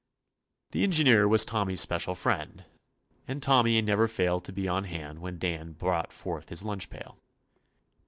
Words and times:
The 0.71 0.81
engineer 0.81 1.27
was 1.27 1.45
Tommy's 1.45 1.85
espe 1.85 1.97
cial 2.03 2.17
friend, 2.17 2.65
and 3.27 3.37
Tommy 3.43 3.79
never 3.83 4.07
failed 4.07 4.43
to 4.45 4.51
be 4.51 4.67
on 4.67 4.85
hand 4.85 5.19
when 5.21 5.37
Dan 5.37 5.73
brought 5.73 6.11
forth 6.11 6.49
his 6.49 6.63
lunch 6.63 6.89
pail. 6.89 7.19